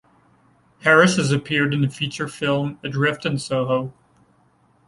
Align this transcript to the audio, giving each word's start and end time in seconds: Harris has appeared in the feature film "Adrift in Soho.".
Harris 0.79 1.17
has 1.17 1.31
appeared 1.31 1.75
in 1.75 1.81
the 1.83 1.87
feature 1.87 2.27
film 2.27 2.79
"Adrift 2.83 3.23
in 3.23 3.37
Soho.". 3.37 3.93